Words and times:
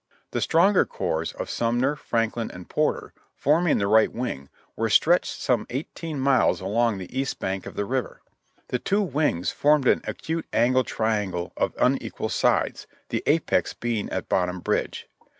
The 0.31 0.41
stronger 0.41 0.83
corps 0.83 1.31
of 1.35 1.47
Sumner, 1.47 1.95
FrankHn 1.95 2.49
and 2.51 2.67
Porter, 2.67 3.13
forming 3.35 3.77
the 3.77 3.85
right 3.85 4.11
wing, 4.11 4.49
were 4.75 4.89
stretched 4.89 5.39
some 5.39 5.67
eighteen 5.69 6.19
miles 6.19 6.59
along 6.59 6.97
the 6.97 7.15
east 7.15 7.37
bank 7.37 7.67
of 7.67 7.75
the 7.75 7.85
river. 7.85 8.23
The 8.69 8.79
two 8.79 9.03
wings 9.03 9.51
formed 9.51 9.87
an 9.87 10.01
acute 10.07 10.47
angle 10.51 10.83
triangle 10.83 11.53
of 11.55 11.75
unequal 11.79 12.29
sides, 12.29 12.87
the 13.09 13.21
apex 13.27 13.75
being 13.75 14.09
at 14.09 14.27
Bottom 14.27 14.59
Bridge. 14.61 15.07